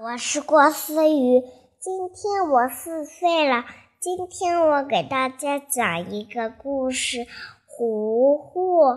[0.00, 1.42] 我是郭思雨，
[1.80, 3.64] 今天我四岁了。
[3.98, 7.26] 今天我给大家讲一个故事：
[7.66, 8.96] 糊糊，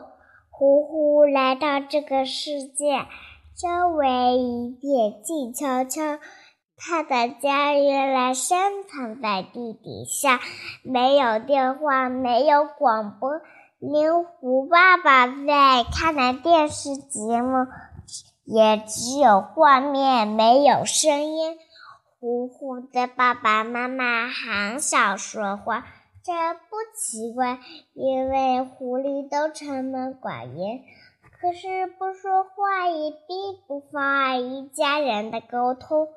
[0.52, 3.08] 糊糊来到这个世界，
[3.58, 6.20] 周围一片静悄悄。
[6.78, 10.40] 他的家原来深藏在地底下，
[10.84, 13.42] 没有电话，没有广播，
[13.80, 17.66] 连胡爸爸在看的电视节目。
[18.44, 21.58] 也只有画面，没有声音。
[22.20, 25.86] 糊糊的爸爸妈妈很少说话，
[26.24, 27.60] 这不奇怪，
[27.94, 30.82] 因为狐狸都沉默寡言。
[31.40, 36.08] 可是不说话也并不妨碍一家人的沟通。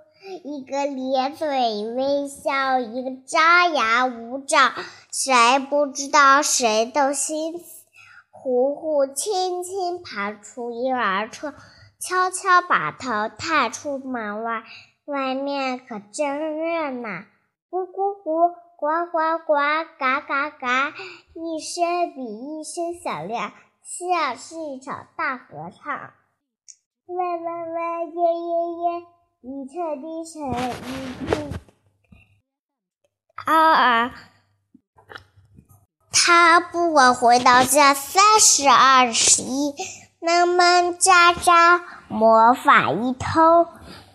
[0.42, 1.46] 一个咧嘴
[1.94, 4.72] 微笑，一个张牙舞爪，
[5.10, 7.54] 谁不知道谁的心？
[8.30, 11.54] 糊糊轻轻爬出婴儿车。
[12.06, 14.62] 悄悄把头探出门外，
[15.06, 17.08] 外面可真热闹。
[17.70, 19.54] 咕咕咕，呱呱呱，
[19.98, 20.92] 嘎嘎嘎，
[21.32, 26.12] 一声比一声响亮，像是一场大合唱。
[27.06, 27.80] 喂喂喂，
[28.12, 28.52] 耶耶
[28.84, 28.86] 耶，
[29.40, 30.34] 一层低沉，
[30.84, 30.92] 一
[31.24, 31.32] 句
[33.46, 34.10] 嗷嗷。
[36.12, 39.72] 他不管回到家三十二十一。
[40.26, 41.82] 能能喳喳，
[42.14, 43.66] 魔法一通，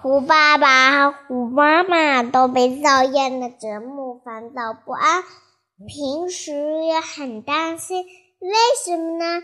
[0.01, 5.21] 虎爸爸和虎妈妈都被噪音的折磨，烦躁不安。
[5.85, 6.53] 平时
[6.85, 8.05] 也很担心，
[8.39, 8.49] 为
[8.85, 9.41] 什么呢？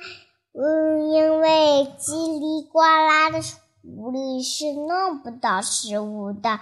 [0.54, 3.42] 嗯，因为叽里呱啦的
[3.82, 6.62] 狐狸是弄不到食物的。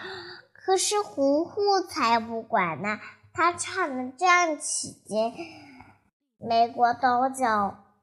[0.52, 2.98] 可是糊糊才不管呢，
[3.34, 5.32] 他唱的这样起劲。
[6.40, 7.46] 没过多久。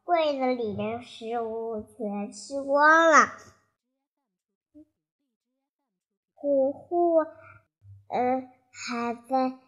[0.02, 3.28] 柜子里的食物全吃光了，
[6.42, 7.19] 虎虎，
[8.08, 9.58] 呃，还在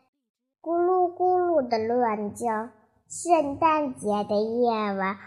[0.63, 2.71] 咕噜咕噜的乱叫。
[3.11, 5.19] 圣诞节的夜晚，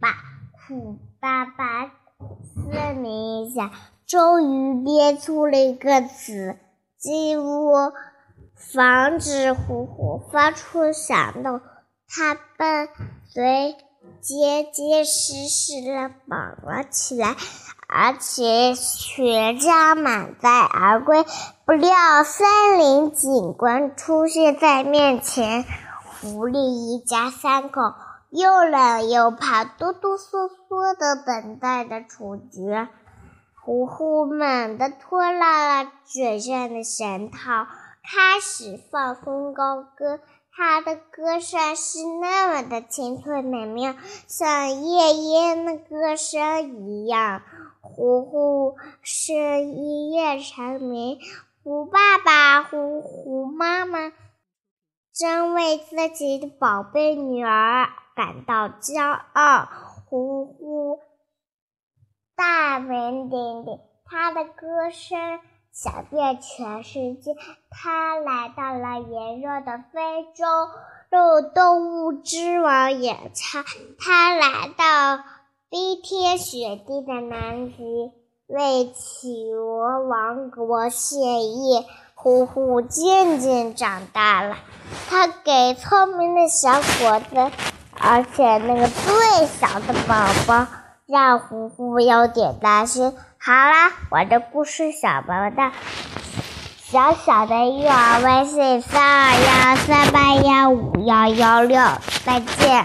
[0.00, 0.10] 把
[0.52, 3.72] 虎爸爸思明一下，
[4.06, 6.56] 终于憋出了一个词，
[6.96, 7.72] 几乎
[8.54, 11.60] 防止虎虎发出响动。
[12.06, 12.86] 他把
[13.28, 13.74] 嘴。
[14.20, 17.36] 结结实实的绑了起来，
[17.94, 21.24] 而且全家满载而归。
[21.66, 25.64] 不料森林警官出现在面前，
[26.20, 27.80] 狐狸一家三口
[28.30, 32.88] 又冷又怕，哆哆嗦嗦的等待着处决。
[33.64, 37.66] 呼呼猛地脱了嘴上的绳套，
[38.02, 40.18] 开始放松高歌。
[40.54, 43.94] 他的歌声是那么的清脆美妙，
[44.26, 47.40] 像夜莺的歌声一样。
[47.94, 49.32] 呼呼是
[49.62, 51.18] 一夜成名，
[51.62, 54.12] 虎爸爸、虎虎妈妈
[55.12, 59.68] 真为自己的宝贝女儿感到骄傲。
[60.06, 61.00] 呼呼
[62.34, 65.40] 大名鼎鼎，他的歌声。
[65.72, 67.34] 响遍全世界，
[67.70, 70.44] 他来到了炎热的非洲，
[71.08, 73.64] 为动物之王演唱；
[73.98, 75.24] 他来到
[75.72, 78.12] 冰天雪地的南极，
[78.46, 81.86] 为企鹅王国献艺。
[82.14, 84.56] 呼呼渐渐长大了，
[85.08, 87.50] 他给聪明的小伙子，
[87.98, 90.66] 而且那个最小的宝宝，
[91.06, 93.10] 让呼呼有点担心。
[93.38, 95.72] 好啦，我的故事小宝的，
[96.82, 101.80] 小小的幼儿微信三二幺三八幺五幺幺六，
[102.26, 102.84] 再见。